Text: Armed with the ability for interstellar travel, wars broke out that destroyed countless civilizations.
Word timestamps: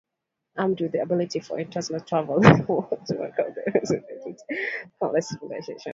Armed 0.57 0.81
with 0.81 0.91
the 0.93 1.01
ability 1.03 1.39
for 1.41 1.59
interstellar 1.59 1.99
travel, 2.01 2.39
wars 2.67 3.05
broke 3.11 3.37
out 3.39 3.53
that 3.55 3.79
destroyed 3.81 4.37
countless 4.99 5.29
civilizations. 5.29 5.83